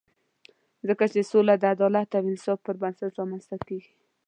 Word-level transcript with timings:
ځکه 0.87 1.03
چې 1.13 1.21
سوله 1.31 1.53
د 1.57 1.63
عدالت 1.75 2.09
او 2.17 2.23
انصاف 2.31 2.59
پر 2.65 2.75
بنسټ 2.81 3.11
رامنځته 3.19 3.57
کېږي. 3.67 3.91